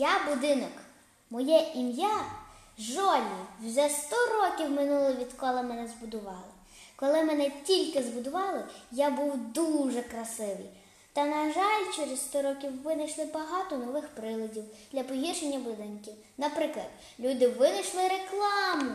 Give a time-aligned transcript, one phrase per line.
[0.00, 0.72] Я будинок.
[1.30, 2.24] Моє ім'я
[2.78, 3.22] Жолі.
[3.62, 6.50] Вже 100 років минуло, відколи мене збудували.
[6.96, 10.70] Коли мене тільки збудували, я був дуже красивий.
[11.12, 16.14] Та, на жаль, через 100 років винайшли багато нових приладів для погіршення будинків.
[16.38, 16.86] Наприклад,
[17.18, 18.94] люди винайшли рекламу,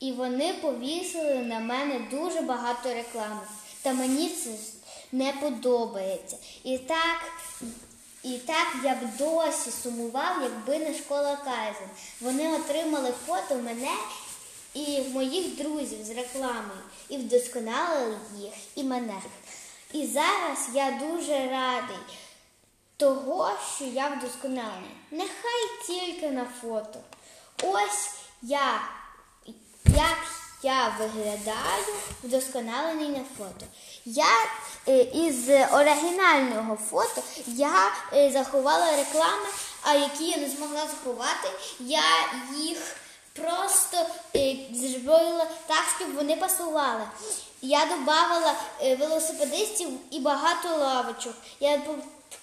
[0.00, 3.40] і вони повісили на мене дуже багато реклами.
[3.82, 4.50] Та мені це
[5.12, 6.36] не подобається.
[6.64, 7.18] І так,
[8.22, 11.88] і так я б досі сумував, якби не школа Кайзен.
[12.20, 13.94] Вони отримали фото мене
[14.74, 19.22] і моїх друзів з рекламою і вдосконалили їх і мене.
[19.92, 21.96] І зараз я дуже радий
[22.96, 24.96] того, що я вдосконалений.
[25.10, 27.00] Нехай тільки на фото.
[27.62, 28.10] Ось
[28.42, 28.80] я,
[29.84, 30.18] як
[30.62, 33.66] я виглядаю вдосконалений на фото.
[34.04, 34.26] Я
[34.88, 39.46] е, із оригінального фото я е, заховала реклами,
[39.82, 41.48] а які я не змогла заховати,
[41.80, 42.02] я
[42.56, 42.96] їх
[43.40, 47.02] просто е, зробила так, щоб вони пасували.
[47.62, 51.34] Я додавала е, велосипедистів і багато лавочок.
[51.60, 51.80] Я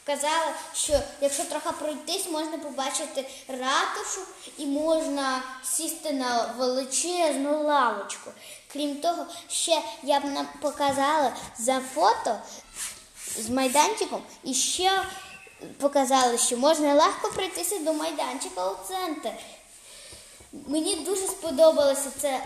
[0.06, 4.22] показала, що якщо трохи пройтись, можна побачити ратушу
[4.58, 8.32] і можна сісти на величезну лавочку.
[8.74, 12.40] Крім того, ще я б нам показала за фото
[13.38, 15.04] з майданчиком і ще
[15.80, 19.30] показали, що можна легко пройтися до майданчика у центр.
[20.68, 22.40] Мені дуже сподобалася ця,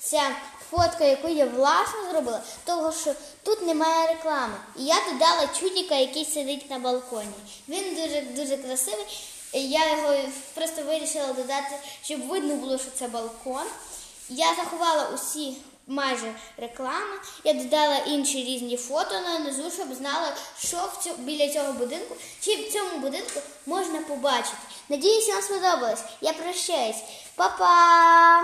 [0.00, 0.22] ця
[0.70, 4.54] фотка, яку я власно зробила, того що тут немає реклами.
[4.78, 7.32] І я додала чудіка, який сидить на балконі.
[7.68, 9.06] Він дуже дуже красивий.
[9.52, 10.14] Я його
[10.54, 13.66] просто вирішила додати, щоб видно було, що це балкон.
[14.28, 17.16] Я заховала усі майже реклама.
[17.44, 22.16] Я додала інші різні фото на низу, щоб знала, що в цьому, біля цього будинку,
[22.40, 24.56] чи в цьому будинку можна побачити.
[24.88, 26.04] Надіюсь, вам сподобалось.
[26.20, 27.02] Я прощаюсь.
[27.36, 28.40] Па-па!